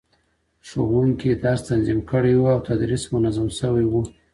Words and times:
ښوونکي 0.67 1.29
درس 1.43 1.61
تنظيم 1.69 1.99
کړی 2.11 2.33
و 2.37 2.43
او 2.53 2.59
تدريس 2.67 3.03
منظم 3.13 3.47
سوی 3.59 3.85
و. 3.87 3.93